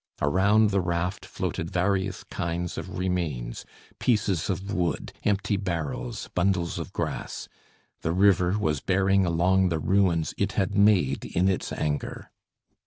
[0.19, 3.65] Around the raft floated various kinds of remains,
[3.99, 7.47] pieces of wood, empty barrels, bundles of grass;
[8.01, 12.31] the river was bearing along the ruins it had made in its anger.